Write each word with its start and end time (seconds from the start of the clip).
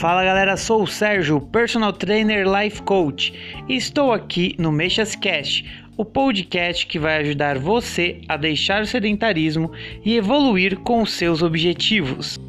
Fala 0.00 0.24
galera, 0.24 0.56
sou 0.56 0.84
o 0.84 0.86
Sérgio, 0.86 1.42
personal 1.42 1.92
trainer 1.92 2.46
life 2.48 2.80
coach, 2.80 3.34
e 3.68 3.76
estou 3.76 4.14
aqui 4.14 4.56
no 4.58 4.72
Meixas 4.72 5.14
Cast, 5.14 5.62
o 5.94 6.06
podcast 6.06 6.86
que 6.86 6.98
vai 6.98 7.18
ajudar 7.18 7.58
você 7.58 8.22
a 8.26 8.38
deixar 8.38 8.80
o 8.80 8.86
sedentarismo 8.86 9.70
e 10.02 10.16
evoluir 10.16 10.78
com 10.78 11.02
os 11.02 11.12
seus 11.12 11.42
objetivos. 11.42 12.40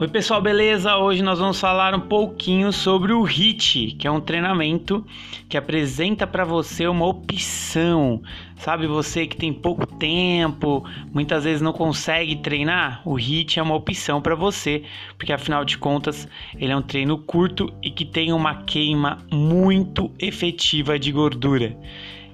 Oi 0.00 0.08
pessoal, 0.08 0.40
beleza? 0.40 0.96
Hoje 0.96 1.22
nós 1.22 1.38
vamos 1.38 1.60
falar 1.60 1.94
um 1.94 2.00
pouquinho 2.00 2.72
sobre 2.72 3.12
o 3.12 3.22
HIT, 3.22 3.96
que 3.98 4.06
é 4.06 4.10
um 4.10 4.18
treinamento 4.18 5.04
que 5.46 5.58
apresenta 5.58 6.26
para 6.26 6.42
você 6.42 6.86
uma 6.86 7.04
opção. 7.04 8.22
Sabe, 8.56 8.86
você 8.86 9.26
que 9.26 9.36
tem 9.36 9.52
pouco 9.52 9.84
tempo, 9.84 10.82
muitas 11.12 11.44
vezes 11.44 11.60
não 11.60 11.74
consegue 11.74 12.36
treinar, 12.36 13.02
o 13.04 13.18
HIT 13.18 13.58
é 13.58 13.62
uma 13.62 13.74
opção 13.74 14.22
para 14.22 14.34
você, 14.34 14.84
porque 15.18 15.34
afinal 15.34 15.66
de 15.66 15.76
contas, 15.76 16.26
ele 16.56 16.72
é 16.72 16.76
um 16.76 16.80
treino 16.80 17.18
curto 17.18 17.70
e 17.82 17.90
que 17.90 18.06
tem 18.06 18.32
uma 18.32 18.62
queima 18.62 19.18
muito 19.30 20.10
efetiva 20.18 20.98
de 20.98 21.12
gordura. 21.12 21.76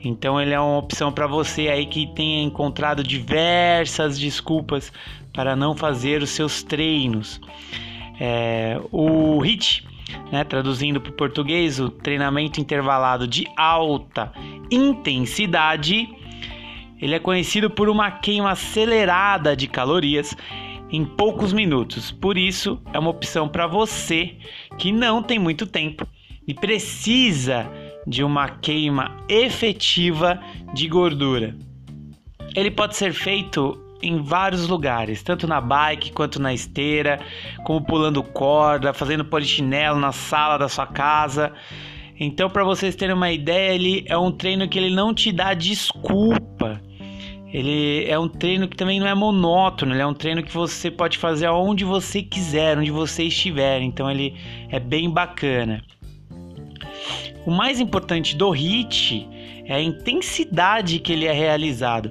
Então 0.06 0.40
ele 0.40 0.52
é 0.52 0.60
uma 0.60 0.78
opção 0.78 1.12
para 1.12 1.26
você 1.26 1.68
aí 1.68 1.86
que 1.86 2.06
tenha 2.14 2.42
encontrado 2.42 3.02
diversas 3.02 4.18
desculpas 4.18 4.92
para 5.32 5.56
não 5.56 5.76
fazer 5.76 6.22
os 6.22 6.30
seus 6.30 6.62
treinos. 6.62 7.40
É, 8.18 8.80
o 8.92 9.42
HIT, 9.42 9.86
né, 10.30 10.44
traduzindo 10.44 11.00
para 11.00 11.10
o 11.10 11.14
português, 11.14 11.80
o 11.80 11.90
treinamento 11.90 12.60
intervalado 12.60 13.26
de 13.26 13.46
alta 13.56 14.32
intensidade, 14.70 16.08
ele 17.00 17.14
é 17.14 17.18
conhecido 17.18 17.68
por 17.68 17.88
uma 17.88 18.10
queima 18.10 18.52
acelerada 18.52 19.54
de 19.54 19.66
calorias 19.66 20.34
em 20.90 21.04
poucos 21.04 21.52
minutos. 21.52 22.12
Por 22.12 22.38
isso, 22.38 22.80
é 22.92 22.98
uma 22.98 23.10
opção 23.10 23.48
para 23.48 23.66
você 23.66 24.36
que 24.78 24.92
não 24.92 25.22
tem 25.22 25.38
muito 25.38 25.66
tempo 25.66 26.06
e 26.46 26.54
precisa 26.54 27.68
de 28.06 28.22
uma 28.22 28.48
queima 28.48 29.16
efetiva 29.28 30.40
de 30.72 30.88
gordura. 30.88 31.56
Ele 32.54 32.70
pode 32.70 32.96
ser 32.96 33.12
feito 33.12 33.78
em 34.02 34.22
vários 34.22 34.68
lugares, 34.68 35.22
tanto 35.22 35.46
na 35.46 35.60
bike 35.60 36.12
quanto 36.12 36.40
na 36.40 36.52
esteira, 36.52 37.18
como 37.64 37.84
pulando 37.84 38.22
corda, 38.22 38.92
fazendo 38.92 39.24
polichinelo 39.24 39.98
na 39.98 40.12
sala 40.12 40.58
da 40.58 40.68
sua 40.68 40.86
casa. 40.86 41.52
Então, 42.18 42.48
para 42.48 42.64
vocês 42.64 42.94
terem 42.94 43.14
uma 43.14 43.30
ideia, 43.30 43.74
ele 43.74 44.04
é 44.06 44.16
um 44.16 44.30
treino 44.30 44.68
que 44.68 44.78
ele 44.78 44.94
não 44.94 45.12
te 45.12 45.32
dá 45.32 45.54
desculpa. 45.54 46.80
Ele 47.52 48.04
é 48.06 48.18
um 48.18 48.28
treino 48.28 48.68
que 48.68 48.76
também 48.76 48.98
não 49.00 49.06
é 49.06 49.14
monótono, 49.14 49.94
ele 49.94 50.02
é 50.02 50.06
um 50.06 50.14
treino 50.14 50.42
que 50.42 50.52
você 50.52 50.90
pode 50.90 51.16
fazer 51.16 51.46
aonde 51.46 51.84
você 51.84 52.22
quiser, 52.22 52.76
onde 52.76 52.90
você 52.90 53.24
estiver. 53.24 53.80
Então 53.80 54.10
ele 54.10 54.34
é 54.68 54.80
bem 54.80 55.08
bacana. 55.08 55.82
O 57.46 57.50
mais 57.52 57.78
importante 57.78 58.36
do 58.36 58.50
HIT 58.50 59.28
é 59.66 59.76
a 59.76 59.80
intensidade 59.80 60.98
que 60.98 61.12
ele 61.12 61.26
é 61.26 61.32
realizado. 61.32 62.10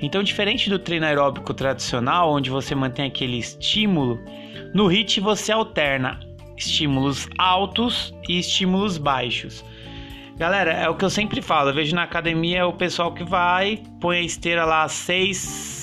Então, 0.00 0.24
diferente 0.24 0.68
do 0.68 0.76
treino 0.76 1.06
aeróbico 1.06 1.54
tradicional, 1.54 2.32
onde 2.32 2.50
você 2.50 2.74
mantém 2.74 3.06
aquele 3.06 3.38
estímulo, 3.38 4.20
no 4.74 4.88
HIT 4.88 5.20
você 5.20 5.52
alterna 5.52 6.18
estímulos 6.56 7.28
altos 7.38 8.12
e 8.28 8.40
estímulos 8.40 8.98
baixos. 8.98 9.64
Galera, 10.36 10.72
é 10.72 10.88
o 10.88 10.96
que 10.96 11.04
eu 11.04 11.10
sempre 11.10 11.40
falo. 11.40 11.70
Eu 11.70 11.74
vejo 11.74 11.94
na 11.94 12.02
academia 12.02 12.66
o 12.66 12.72
pessoal 12.72 13.14
que 13.14 13.22
vai, 13.22 13.80
põe 14.00 14.18
a 14.18 14.22
esteira 14.22 14.64
lá 14.64 14.88
6 14.88 15.81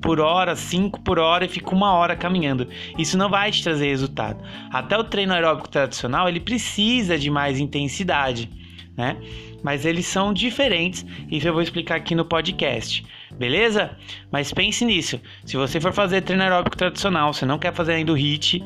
por 0.00 0.20
hora, 0.20 0.54
5 0.54 1.00
por 1.00 1.18
hora 1.18 1.44
e 1.44 1.48
fica 1.48 1.74
uma 1.74 1.92
hora 1.92 2.16
caminhando. 2.16 2.68
Isso 2.96 3.16
não 3.16 3.28
vai 3.28 3.50
te 3.50 3.62
trazer 3.62 3.88
resultado. 3.88 4.42
Até 4.72 4.96
o 4.96 5.04
treino 5.04 5.32
aeróbico 5.32 5.68
tradicional, 5.68 6.28
ele 6.28 6.40
precisa 6.40 7.18
de 7.18 7.30
mais 7.30 7.58
intensidade, 7.58 8.50
né? 8.96 9.16
Mas 9.62 9.84
eles 9.84 10.06
são 10.06 10.32
diferentes, 10.32 11.04
isso 11.30 11.48
eu 11.48 11.52
vou 11.52 11.62
explicar 11.62 11.96
aqui 11.96 12.14
no 12.14 12.24
podcast. 12.24 13.04
Beleza? 13.36 13.90
Mas 14.30 14.52
pense 14.52 14.84
nisso. 14.84 15.20
Se 15.44 15.56
você 15.56 15.80
for 15.80 15.92
fazer 15.92 16.22
treino 16.22 16.44
aeróbico 16.44 16.76
tradicional, 16.76 17.32
você 17.32 17.44
não 17.44 17.58
quer 17.58 17.72
fazer 17.74 17.94
ainda 17.94 18.12
o 18.12 18.16
HIT, 18.16 18.62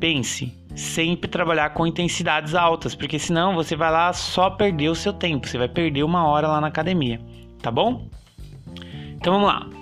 pense 0.00 0.52
sempre 0.74 1.30
trabalhar 1.30 1.70
com 1.70 1.86
intensidades 1.86 2.54
altas, 2.54 2.94
porque 2.94 3.18
senão 3.18 3.54
você 3.54 3.76
vai 3.76 3.92
lá 3.92 4.12
só 4.12 4.50
perder 4.50 4.88
o 4.88 4.94
seu 4.94 5.12
tempo, 5.12 5.46
você 5.46 5.56
vai 5.56 5.68
perder 5.68 6.02
uma 6.02 6.26
hora 6.26 6.48
lá 6.48 6.60
na 6.60 6.66
academia, 6.66 7.20
tá 7.62 7.70
bom? 7.70 8.08
Então 9.16 9.32
vamos 9.32 9.48
lá. 9.48 9.73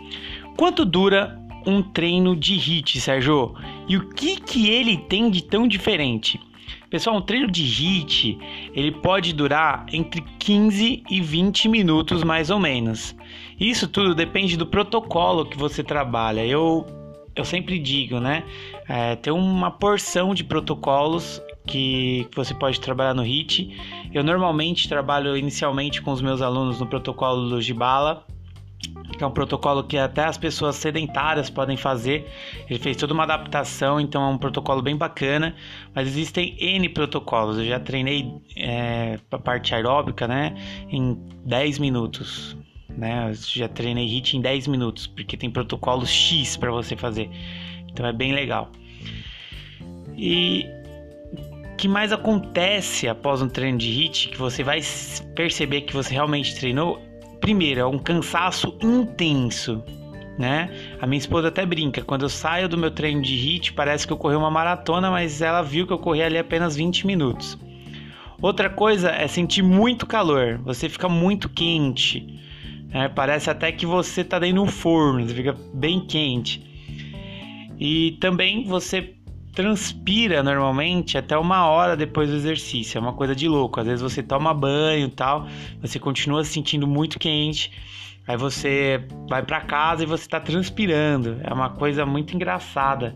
Quanto 0.56 0.84
dura 0.84 1.40
um 1.66 1.82
treino 1.82 2.36
de 2.36 2.54
HIT, 2.54 3.00
Sérgio? 3.00 3.54
E 3.88 3.96
o 3.96 4.08
que 4.10 4.36
que 4.36 4.68
ele 4.68 4.96
tem 4.96 5.30
de 5.30 5.42
tão 5.42 5.66
diferente? 5.66 6.40
Pessoal, 6.90 7.16
um 7.16 7.22
treino 7.22 7.50
de 7.50 7.62
HIT, 7.62 8.38
ele 8.74 8.92
pode 8.92 9.32
durar 9.32 9.86
entre 9.92 10.22
15 10.38 11.02
e 11.10 11.20
20 11.20 11.68
minutos 11.68 12.22
mais 12.22 12.50
ou 12.50 12.58
menos. 12.58 13.16
Isso 13.58 13.88
tudo 13.88 14.14
depende 14.14 14.56
do 14.56 14.66
protocolo 14.66 15.46
que 15.46 15.56
você 15.56 15.82
trabalha. 15.82 16.44
Eu 16.44 16.86
eu 17.34 17.46
sempre 17.46 17.78
digo, 17.78 18.20
né? 18.20 18.44
É, 18.86 19.16
tem 19.16 19.32
uma 19.32 19.70
porção 19.70 20.34
de 20.34 20.44
protocolos 20.44 21.40
que 21.66 22.28
você 22.34 22.52
pode 22.52 22.78
trabalhar 22.78 23.14
no 23.14 23.22
HIT. 23.22 23.74
Eu 24.12 24.22
normalmente 24.22 24.88
trabalho 24.88 25.36
inicialmente 25.36 26.02
com 26.02 26.12
os 26.12 26.20
meus 26.20 26.42
alunos 26.42 26.78
no 26.78 26.86
protocolo 26.86 27.48
do 27.48 27.62
Gibala, 27.62 28.26
que 29.16 29.22
é 29.22 29.26
um 29.26 29.30
protocolo 29.30 29.84
que 29.84 29.96
até 29.96 30.24
as 30.24 30.36
pessoas 30.36 30.76
sedentárias 30.76 31.48
podem 31.48 31.76
fazer. 31.76 32.28
Ele 32.68 32.78
fez 32.78 32.96
toda 32.96 33.14
uma 33.14 33.22
adaptação, 33.22 34.00
então 34.00 34.22
é 34.22 34.26
um 34.26 34.38
protocolo 34.38 34.82
bem 34.82 34.96
bacana. 34.96 35.54
Mas 35.94 36.08
existem 36.08 36.56
N 36.58 36.88
protocolos. 36.88 37.58
Eu 37.58 37.64
já 37.64 37.78
treinei 37.78 38.32
é, 38.56 39.18
a 39.30 39.38
parte 39.38 39.74
aeróbica, 39.74 40.26
né? 40.26 40.54
Em 40.90 41.16
10 41.44 41.78
minutos. 41.78 42.56
Né? 42.88 43.30
Eu 43.30 43.34
já 43.34 43.68
treinei 43.68 44.06
HIT 44.06 44.36
em 44.36 44.40
10 44.40 44.66
minutos, 44.66 45.06
porque 45.06 45.36
tem 45.36 45.50
protocolo 45.50 46.06
X 46.06 46.56
para 46.56 46.70
você 46.70 46.96
fazer. 46.96 47.30
Então 47.88 48.06
é 48.06 48.12
bem 48.12 48.32
legal. 48.32 48.70
E 50.16 50.66
o 51.72 51.76
que 51.76 51.88
mais 51.88 52.12
acontece 52.12 53.08
após 53.08 53.40
um 53.40 53.48
treino 53.48 53.78
de 53.78 53.88
HIT 53.88 54.28
que 54.28 54.38
você 54.38 54.62
vai 54.62 54.80
perceber 55.34 55.82
que 55.82 55.92
você 55.92 56.12
realmente 56.12 56.54
treinou 56.54 57.00
primeiro, 57.42 57.80
é 57.80 57.86
um 57.86 57.98
cansaço 57.98 58.78
intenso, 58.80 59.82
né? 60.38 60.70
A 61.00 61.06
minha 61.06 61.18
esposa 61.18 61.48
até 61.48 61.66
brinca, 61.66 62.00
quando 62.00 62.22
eu 62.22 62.28
saio 62.28 62.68
do 62.68 62.78
meu 62.78 62.90
treino 62.90 63.20
de 63.20 63.34
HIT, 63.34 63.72
parece 63.72 64.06
que 64.06 64.12
eu 64.12 64.16
corri 64.16 64.36
uma 64.36 64.50
maratona, 64.50 65.10
mas 65.10 65.42
ela 65.42 65.60
viu 65.60 65.86
que 65.86 65.92
eu 65.92 65.98
corri 65.98 66.22
ali 66.22 66.38
apenas 66.38 66.76
20 66.76 67.06
minutos. 67.06 67.58
Outra 68.40 68.70
coisa 68.70 69.10
é 69.10 69.26
sentir 69.26 69.62
muito 69.62 70.06
calor, 70.06 70.58
você 70.64 70.88
fica 70.88 71.08
muito 71.08 71.48
quente, 71.48 72.40
né? 72.88 73.08
parece 73.08 73.50
até 73.50 73.70
que 73.72 73.84
você 73.84 74.20
está 74.22 74.38
dentro 74.38 74.62
de 74.62 74.68
um 74.68 74.72
forno, 74.72 75.26
você 75.26 75.34
fica 75.34 75.56
bem 75.74 76.00
quente. 76.06 76.64
E 77.78 78.12
também 78.20 78.64
você 78.64 79.16
transpira 79.52 80.42
normalmente 80.42 81.18
até 81.18 81.36
uma 81.36 81.66
hora 81.66 81.96
depois 81.96 82.30
do 82.30 82.36
exercício. 82.36 82.98
É 82.98 83.00
uma 83.00 83.12
coisa 83.12 83.34
de 83.34 83.48
louco. 83.48 83.80
Às 83.80 83.86
vezes 83.86 84.02
você 84.02 84.22
toma 84.22 84.54
banho 84.54 85.06
e 85.06 85.10
tal, 85.10 85.46
você 85.80 85.98
continua 85.98 86.44
se 86.44 86.52
sentindo 86.52 86.86
muito 86.86 87.18
quente. 87.18 87.70
Aí 88.26 88.36
você 88.36 89.04
vai 89.28 89.42
para 89.42 89.60
casa 89.60 90.04
e 90.04 90.06
você 90.06 90.22
está 90.22 90.40
transpirando. 90.40 91.40
É 91.42 91.52
uma 91.52 91.70
coisa 91.70 92.06
muito 92.06 92.34
engraçada. 92.34 93.14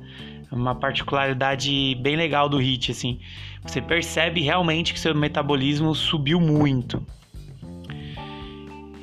É 0.51 0.55
uma 0.55 0.75
particularidade 0.75 1.95
bem 2.01 2.17
legal 2.17 2.49
do 2.49 2.59
HIT, 2.59 2.93
assim. 2.93 3.19
Você 3.65 3.81
percebe 3.81 4.43
realmente 4.43 4.93
que 4.93 5.01
seu 5.01 5.15
metabolismo 5.15 5.94
subiu 5.94 6.41
muito. 6.41 7.05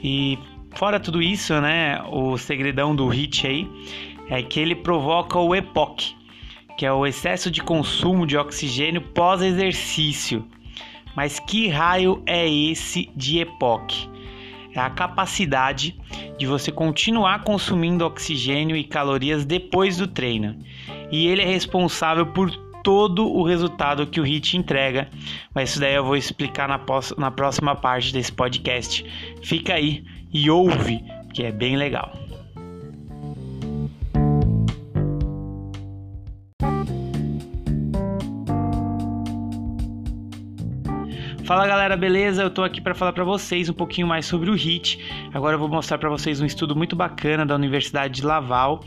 E 0.04 0.38
fora 0.76 1.00
tudo 1.00 1.22
isso, 1.22 1.60
né, 1.62 2.02
o 2.12 2.38
segredão 2.38 2.96
do 2.96 3.08
HIT 3.08 3.48
aí 3.48 3.68
é 4.30 4.42
que 4.42 4.60
ele 4.60 4.76
provoca 4.76 5.38
o 5.38 5.54
EPOC, 5.56 6.16
que 6.78 6.86
é 6.86 6.92
o 6.92 7.06
excesso 7.06 7.52
de 7.52 7.62
consumo 7.62 8.26
de 8.26 8.38
oxigênio 8.38 9.02
pós-exercício. 9.02 10.46
Mas 11.16 11.40
que 11.40 11.68
raio 11.68 12.22
é 12.26 12.50
esse 12.50 13.10
de 13.16 13.40
EPOC? 13.40 14.10
É 14.74 14.80
a 14.80 14.90
capacidade 14.90 15.96
de 16.38 16.48
você 16.48 16.72
continuar 16.72 17.44
consumindo 17.44 18.06
oxigênio 18.06 18.76
e 18.76 18.84
calorias 18.84 19.46
depois 19.46 19.98
do 19.98 20.08
treino. 20.08 20.58
E 21.12 21.28
ele 21.28 21.44
é 21.44 21.46
responsável 21.46 22.26
por 22.26 22.50
todo 22.84 23.32
o 23.32 23.44
resultado 23.44 24.08
que 24.08 24.20
o 24.20 24.26
HIT 24.26 24.58
entrega. 24.58 25.08
Mas 25.54 25.70
isso 25.70 25.80
daí 25.80 25.94
eu 25.94 26.04
vou 26.04 26.18
explicar 26.18 26.68
na, 26.68 26.80
na 27.18 27.32
próxima 27.32 27.76
parte 27.76 28.12
desse 28.12 28.32
podcast. 28.32 29.06
Fica 29.44 29.76
aí 29.76 30.04
e 30.34 30.50
ouve, 30.50 31.04
que 31.34 31.44
é 31.44 31.52
bem 31.52 31.78
legal. 31.78 32.23
Fala 41.46 41.68
galera, 41.68 41.98
beleza? 41.98 42.42
Eu 42.42 42.50
tô 42.50 42.64
aqui 42.64 42.80
para 42.80 42.96
falar 42.96 43.12
para 43.12 43.26
vocês 43.26 43.68
um 43.68 43.74
pouquinho 43.74 44.08
mais 44.08 44.26
sobre 44.26 44.50
o 44.50 44.54
HIT. 44.54 44.98
Agora 45.34 45.56
eu 45.56 45.60
vou 45.60 45.68
mostrar 45.68 45.98
para 45.98 46.10
vocês 46.10 46.40
um 46.40 46.46
estudo 46.46 46.74
muito 46.74 46.96
bacana 46.96 47.46
da 47.46 47.54
Universidade 47.54 48.22
de 48.22 48.26
Laval, 48.26 48.80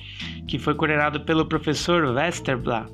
que 0.48 0.58
foi 0.58 0.74
coordenado 0.74 1.20
pelo 1.20 1.44
professor 1.44 2.04
Westerblad. 2.04 2.90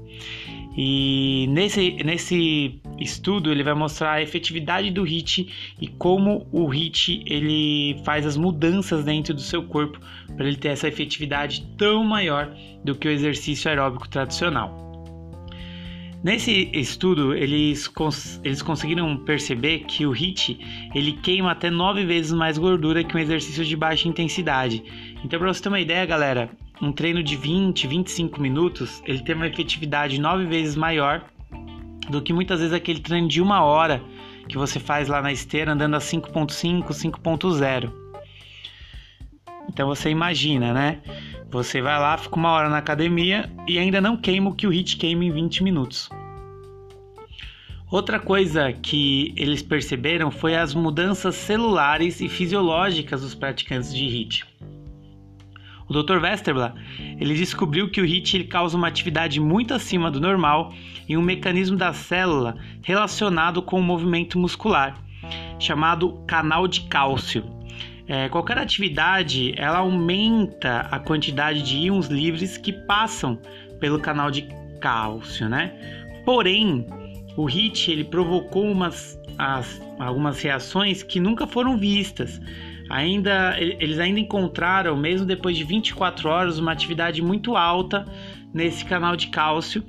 E 0.76 1.46
nesse, 1.50 1.92
nesse 2.04 2.80
estudo 2.98 3.52
ele 3.52 3.62
vai 3.62 3.74
mostrar 3.74 4.14
a 4.14 4.22
efetividade 4.22 4.90
do 4.90 5.04
HIT 5.04 5.76
e 5.80 5.86
como 5.86 6.44
o 6.50 6.66
HIT 6.66 7.22
ele 7.24 8.02
faz 8.04 8.26
as 8.26 8.36
mudanças 8.36 9.04
dentro 9.04 9.32
do 9.32 9.40
seu 9.40 9.62
corpo 9.62 10.00
para 10.36 10.44
ele 10.44 10.56
ter 10.56 10.70
essa 10.70 10.88
efetividade 10.88 11.64
tão 11.78 12.02
maior 12.02 12.52
do 12.82 12.96
que 12.96 13.06
o 13.06 13.10
exercício 13.12 13.70
aeróbico 13.70 14.08
tradicional. 14.08 14.91
Nesse 16.22 16.70
estudo, 16.72 17.34
eles, 17.34 17.88
cons 17.88 18.40
eles 18.44 18.62
conseguiram 18.62 19.16
perceber 19.16 19.80
que 19.80 20.06
o 20.06 20.12
HIIT 20.12 20.90
ele 20.94 21.14
queima 21.14 21.50
até 21.50 21.68
nove 21.68 22.04
vezes 22.04 22.32
mais 22.32 22.56
gordura 22.56 23.02
que 23.02 23.16
um 23.16 23.18
exercício 23.18 23.64
de 23.64 23.76
baixa 23.76 24.06
intensidade. 24.06 24.84
Então, 25.24 25.38
para 25.40 25.52
você 25.52 25.60
ter 25.60 25.68
uma 25.68 25.80
ideia, 25.80 26.06
galera, 26.06 26.48
um 26.80 26.92
treino 26.92 27.24
de 27.24 27.36
20, 27.36 27.88
25 27.88 28.40
minutos, 28.40 29.02
ele 29.04 29.20
tem 29.24 29.34
uma 29.34 29.48
efetividade 29.48 30.20
nove 30.20 30.46
vezes 30.46 30.76
maior 30.76 31.24
do 32.08 32.22
que 32.22 32.32
muitas 32.32 32.60
vezes 32.60 32.72
aquele 32.72 33.00
treino 33.00 33.26
de 33.26 33.40
uma 33.40 33.64
hora 33.64 34.00
que 34.48 34.56
você 34.56 34.78
faz 34.78 35.08
lá 35.08 35.20
na 35.20 35.32
esteira 35.32 35.72
andando 35.72 35.94
a 35.94 35.98
5.5, 35.98 36.86
5.0. 36.88 37.92
Então 39.68 39.88
você 39.88 40.10
imagina, 40.10 40.72
né? 40.72 41.00
Você 41.52 41.82
vai 41.82 41.98
lá, 42.00 42.16
fica 42.16 42.34
uma 42.34 42.50
hora 42.50 42.70
na 42.70 42.78
academia 42.78 43.52
e 43.68 43.78
ainda 43.78 44.00
não 44.00 44.16
queima 44.16 44.48
o 44.48 44.54
que 44.54 44.66
o 44.66 44.72
HIIT 44.72 44.96
queima 44.96 45.26
em 45.26 45.30
20 45.30 45.62
minutos. 45.62 46.08
Outra 47.90 48.18
coisa 48.18 48.72
que 48.72 49.34
eles 49.36 49.60
perceberam 49.60 50.30
foi 50.30 50.56
as 50.56 50.74
mudanças 50.74 51.34
celulares 51.34 52.22
e 52.22 52.28
fisiológicas 52.30 53.20
dos 53.20 53.34
praticantes 53.34 53.94
de 53.94 54.02
HIIT. 54.02 54.46
O 55.86 55.92
Dr. 55.92 56.22
Westerblad 56.22 56.74
ele 57.20 57.34
descobriu 57.34 57.90
que 57.90 58.00
o 58.00 58.06
HIIT 58.06 58.34
ele 58.34 58.44
causa 58.44 58.74
uma 58.74 58.88
atividade 58.88 59.38
muito 59.38 59.74
acima 59.74 60.10
do 60.10 60.22
normal 60.22 60.72
em 61.06 61.18
um 61.18 61.22
mecanismo 61.22 61.76
da 61.76 61.92
célula 61.92 62.56
relacionado 62.80 63.60
com 63.60 63.78
o 63.78 63.82
movimento 63.82 64.38
muscular, 64.38 64.96
chamado 65.62 66.22
canal 66.26 66.66
de 66.66 66.82
cálcio. 66.82 67.44
É, 68.08 68.28
qualquer 68.28 68.58
atividade 68.58 69.54
ela 69.56 69.78
aumenta 69.78 70.80
a 70.90 70.98
quantidade 70.98 71.62
de 71.62 71.76
íons 71.76 72.08
livres 72.08 72.58
que 72.58 72.72
passam 72.72 73.40
pelo 73.78 73.98
canal 74.00 74.30
de 74.30 74.48
cálcio, 74.80 75.48
né? 75.48 75.72
Porém, 76.24 76.86
o 77.36 77.48
HIT 77.48 77.90
ele 77.90 78.04
provocou 78.04 78.64
umas, 78.64 79.18
as, 79.38 79.80
algumas 79.98 80.40
reações 80.42 81.02
que 81.02 81.20
nunca 81.20 81.46
foram 81.46 81.78
vistas. 81.78 82.40
Ainda, 82.90 83.56
eles 83.58 83.98
ainda 83.98 84.20
encontraram, 84.20 84.96
mesmo 84.96 85.26
depois 85.26 85.56
de 85.56 85.64
24 85.64 86.28
horas, 86.28 86.58
uma 86.58 86.72
atividade 86.72 87.22
muito 87.22 87.56
alta 87.56 88.04
nesse 88.52 88.84
canal 88.84 89.16
de 89.16 89.28
cálcio. 89.28 89.82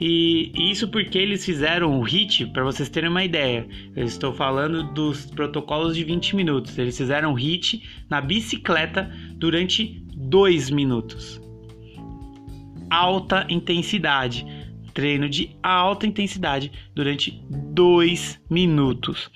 E 0.00 0.52
isso 0.70 0.88
porque 0.88 1.18
eles 1.18 1.44
fizeram 1.44 1.98
o 1.98 2.02
HIT, 2.02 2.46
para 2.46 2.62
vocês 2.62 2.88
terem 2.88 3.10
uma 3.10 3.24
ideia. 3.24 3.66
Eu 3.96 4.04
estou 4.04 4.32
falando 4.32 4.84
dos 4.92 5.26
protocolos 5.26 5.96
de 5.96 6.04
20 6.04 6.36
minutos. 6.36 6.78
Eles 6.78 6.96
fizeram 6.96 7.34
HIT 7.34 7.82
na 8.08 8.20
bicicleta 8.20 9.10
durante 9.34 10.02
2 10.14 10.70
minutos. 10.70 11.40
Alta 12.90 13.46
intensidade 13.48 14.46
treino 14.98 15.28
de 15.28 15.56
alta 15.62 16.08
intensidade 16.08 16.72
durante 16.92 17.40
2 17.48 18.40
minutos. 18.50 19.30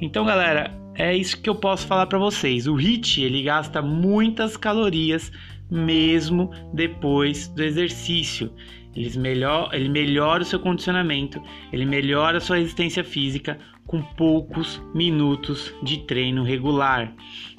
Então, 0.00 0.24
galera, 0.26 0.76
é 0.96 1.16
isso 1.16 1.40
que 1.40 1.48
eu 1.48 1.54
posso 1.54 1.86
falar 1.86 2.06
para 2.06 2.18
vocês. 2.18 2.66
O 2.66 2.74
HIIT 2.74 3.22
ele 3.22 3.44
gasta 3.44 3.80
muitas 3.80 4.56
calorias 4.56 5.30
mesmo 5.70 6.50
depois 6.72 7.48
do 7.48 7.62
exercício. 7.62 8.52
Ele 8.94 9.18
melhora, 9.18 9.76
ele 9.76 9.88
melhora 9.88 10.42
o 10.42 10.46
seu 10.46 10.58
condicionamento, 10.58 11.40
ele 11.72 11.84
melhora 11.84 12.38
a 12.38 12.40
sua 12.40 12.56
resistência 12.56 13.04
física 13.04 13.58
com 13.86 14.02
poucos 14.02 14.82
minutos 14.94 15.72
de 15.82 15.98
treino 16.00 16.42
regular. 16.42 17.12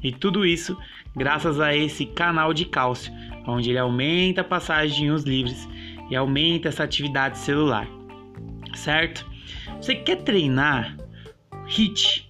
E 0.03 0.11
tudo 0.11 0.45
isso 0.45 0.77
graças 1.15 1.59
a 1.59 1.75
esse 1.75 2.05
canal 2.05 2.53
de 2.53 2.65
cálcio, 2.65 3.11
onde 3.45 3.69
ele 3.69 3.79
aumenta 3.79 4.41
a 4.41 4.43
passagem 4.43 4.97
de 4.97 5.05
íons 5.05 5.23
livres 5.23 5.67
e 6.09 6.15
aumenta 6.15 6.69
essa 6.69 6.83
atividade 6.83 7.37
celular, 7.37 7.87
certo? 8.73 9.25
Você 9.81 9.95
quer 9.95 10.17
treinar 10.17 10.97
HIT? 11.67 12.28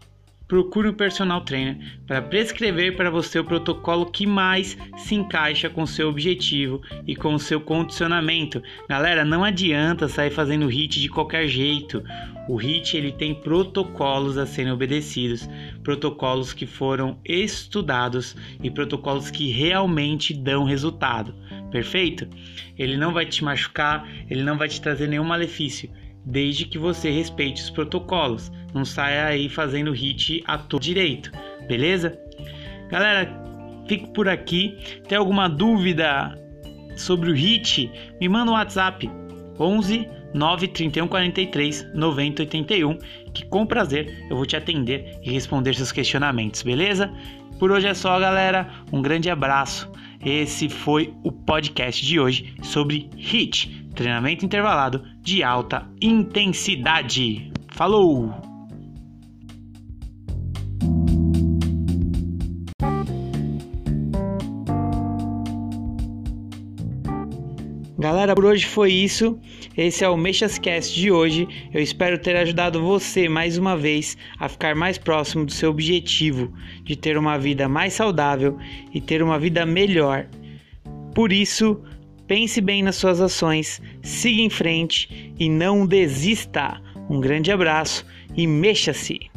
Procure 0.49 0.89
um 0.89 0.93
personal 0.93 1.41
trainer 1.41 1.77
para 2.07 2.23
prescrever 2.23 2.95
para 2.95 3.11
você 3.11 3.37
o 3.37 3.43
protocolo 3.43 4.07
que 4.07 4.25
mais 4.25 4.75
se 4.97 5.13
encaixa 5.13 5.69
com 5.69 5.85
seu 5.85 6.09
objetivo 6.09 6.81
e 7.05 7.15
com 7.15 7.35
o 7.35 7.39
seu 7.39 7.61
condicionamento. 7.61 8.59
Galera, 8.89 9.23
não 9.23 9.43
adianta 9.43 10.07
sair 10.07 10.31
fazendo 10.31 10.65
HIT 10.65 11.01
de 11.01 11.07
qualquer 11.07 11.47
jeito. 11.47 12.03
O 12.49 12.55
HIT 12.55 12.97
ele 12.97 13.11
tem 13.11 13.35
protocolos 13.35 14.39
a 14.39 14.47
serem 14.47 14.71
obedecidos, 14.71 15.47
protocolos 15.83 16.51
que 16.51 16.65
foram 16.65 17.19
estudados 17.23 18.35
e 18.63 18.71
protocolos 18.71 19.29
que 19.29 19.51
realmente 19.51 20.33
dão 20.33 20.63
resultado. 20.63 21.31
Perfeito? 21.69 22.27
Ele 22.75 22.97
não 22.97 23.13
vai 23.13 23.27
te 23.27 23.43
machucar, 23.43 24.09
ele 24.27 24.41
não 24.41 24.57
vai 24.57 24.67
te 24.67 24.81
trazer 24.81 25.07
nenhum 25.07 25.25
malefício, 25.25 25.91
desde 26.29 26.65
que 26.65 26.77
você 26.77 27.09
respeite 27.09 27.61
os 27.61 27.69
protocolos. 27.69 28.51
Não 28.73 28.85
saia 28.85 29.25
aí 29.25 29.49
fazendo 29.49 29.91
hit 29.91 30.43
a 30.45 30.57
todo 30.57 30.81
direito, 30.81 31.31
beleza? 31.67 32.17
Galera, 32.89 33.29
fico 33.87 34.13
por 34.13 34.29
aqui. 34.29 34.77
Tem 35.07 35.17
alguma 35.17 35.49
dúvida 35.49 36.37
sobre 36.95 37.31
o 37.31 37.33
hit? 37.35 37.91
Me 38.21 38.29
manda 38.29 38.51
um 38.51 38.53
WhatsApp 38.53 39.09
11 39.59 40.07
931 40.33 41.07
43 41.07 41.93
90 41.95 42.43
81 42.43 42.97
que 43.33 43.45
com 43.47 43.65
prazer 43.65 44.25
eu 44.29 44.35
vou 44.35 44.45
te 44.45 44.55
atender 44.55 45.19
e 45.23 45.31
responder 45.31 45.73
seus 45.73 45.91
questionamentos, 45.91 46.61
beleza? 46.61 47.11
Por 47.57 47.71
hoje 47.71 47.87
é 47.87 47.93
só, 47.93 48.19
galera. 48.19 48.69
Um 48.91 49.01
grande 49.01 49.29
abraço. 49.29 49.91
Esse 50.23 50.69
foi 50.69 51.13
o 51.23 51.31
podcast 51.31 52.05
de 52.05 52.19
hoje 52.19 52.53
sobre 52.61 53.09
HIT, 53.17 53.87
treinamento 53.95 54.45
intervalado 54.45 55.03
de 55.29 55.43
alta 55.43 55.87
intensidade. 56.01 57.51
Falou! 57.73 58.33
Galera, 67.99 68.33
por 68.33 68.45
hoje 68.45 68.65
foi 68.65 68.91
isso. 68.91 69.37
Esse 69.77 70.03
é 70.03 70.09
o 70.09 70.17
Mexas 70.17 70.57
Cast 70.57 70.99
de 70.99 71.11
hoje. 71.11 71.47
Eu 71.71 71.79
espero 71.79 72.17
ter 72.17 72.35
ajudado 72.35 72.81
você 72.81 73.29
mais 73.29 73.55
uma 73.55 73.77
vez 73.77 74.17
a 74.39 74.49
ficar 74.49 74.73
mais 74.73 74.97
próximo 74.97 75.45
do 75.45 75.51
seu 75.51 75.69
objetivo 75.69 76.51
de 76.83 76.95
ter 76.95 77.15
uma 77.15 77.37
vida 77.37 77.69
mais 77.69 77.93
saudável 77.93 78.57
e 78.91 78.99
ter 78.99 79.21
uma 79.21 79.37
vida 79.37 79.63
melhor. 79.63 80.25
Por 81.13 81.31
isso, 81.31 81.83
pense 82.29 82.61
bem 82.61 82.83
nas 82.83 82.95
suas 82.95 83.19
ações, 83.19 83.81
siga 84.03 84.39
em 84.43 84.51
frente 84.51 85.33
e 85.39 85.49
não 85.49 85.87
desista. 85.87 86.79
Um 87.09 87.19
grande 87.19 87.51
abraço 87.51 88.05
e 88.37 88.45
mexa-se! 88.45 89.31